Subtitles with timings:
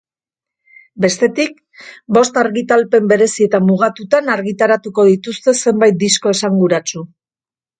[1.03, 1.51] Bestetik,
[2.17, 7.07] bost argitalpen berezi eta mugatutan argitaratuko dituzte zenbait disko esanguratsu.